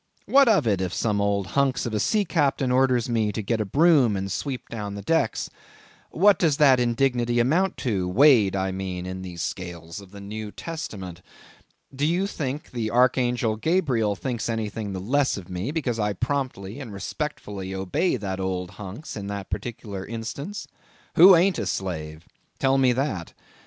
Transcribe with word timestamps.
What 0.25 0.47
of 0.49 0.65
it, 0.65 0.81
if 0.81 0.95
some 0.95 1.21
old 1.21 1.45
hunks 1.45 1.85
of 1.85 1.93
a 1.93 1.99
sea 1.99 2.25
captain 2.25 2.71
orders 2.71 3.07
me 3.07 3.31
to 3.33 3.41
get 3.43 3.61
a 3.61 3.65
broom 3.65 4.17
and 4.17 4.31
sweep 4.31 4.67
down 4.67 4.95
the 4.95 5.03
decks? 5.03 5.47
What 6.09 6.39
does 6.39 6.57
that 6.57 6.79
indignity 6.79 7.39
amount 7.39 7.77
to, 7.85 8.07
weighed, 8.09 8.55
I 8.55 8.71
mean, 8.71 9.05
in 9.05 9.21
the 9.21 9.37
scales 9.37 10.01
of 10.01 10.09
the 10.09 10.19
New 10.19 10.51
Testament? 10.51 11.21
Do 11.95 12.07
you 12.07 12.25
think 12.25 12.71
the 12.71 12.89
archangel 12.89 13.57
Gabriel 13.57 14.15
thinks 14.15 14.49
anything 14.49 14.91
the 14.93 14.99
less 14.99 15.37
of 15.37 15.51
me, 15.51 15.69
because 15.69 15.99
I 15.99 16.13
promptly 16.13 16.79
and 16.79 16.91
respectfully 16.91 17.71
obey 17.75 18.17
that 18.17 18.39
old 18.39 18.71
hunks 18.81 19.15
in 19.15 19.27
that 19.27 19.51
particular 19.51 20.03
instance? 20.03 20.67
Who 21.13 21.35
ain't 21.35 21.59
a 21.59 21.67
slave? 21.67 22.27
Tell 22.57 22.79
me 22.79 22.91
that. 22.91 23.35